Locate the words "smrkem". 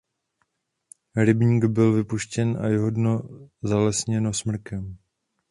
4.33-4.97